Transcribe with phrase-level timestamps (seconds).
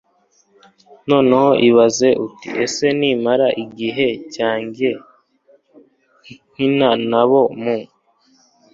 [1.09, 4.87] noneho ibaze uti ese nimara igihe cyanjye
[6.51, 7.77] nkina n abo mu